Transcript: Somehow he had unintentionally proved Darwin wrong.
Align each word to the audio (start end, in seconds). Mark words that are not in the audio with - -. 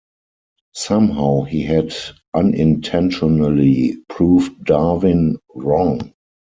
Somehow 0.73 1.43
he 1.43 1.61
had 1.61 1.93
unintentionally 2.33 3.97
proved 4.09 4.63
Darwin 4.65 5.37
wrong. 5.53 6.13